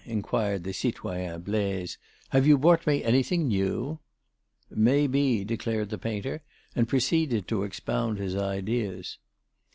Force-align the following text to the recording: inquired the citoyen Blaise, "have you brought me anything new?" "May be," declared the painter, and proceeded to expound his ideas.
inquired 0.07 0.63
the 0.63 0.73
citoyen 0.73 1.39
Blaise, 1.41 1.99
"have 2.29 2.47
you 2.47 2.57
brought 2.57 2.87
me 2.87 3.03
anything 3.03 3.47
new?" 3.47 3.99
"May 4.71 5.05
be," 5.05 5.43
declared 5.43 5.89
the 5.91 5.99
painter, 5.99 6.41
and 6.75 6.87
proceeded 6.89 7.47
to 7.49 7.61
expound 7.61 8.17
his 8.17 8.35
ideas. 8.35 9.19